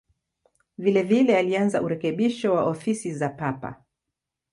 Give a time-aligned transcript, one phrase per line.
[0.77, 3.83] Vilevile alianza urekebisho wa ofisi za Papa.